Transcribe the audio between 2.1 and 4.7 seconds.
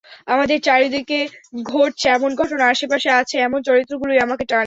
এমন ঘটনা, আশপাশে আছে, এমন চরিত্রগুলোই আমাকে টানে।